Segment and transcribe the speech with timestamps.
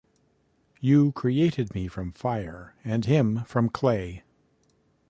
[0.79, 4.23] You created me from fire and him from clay.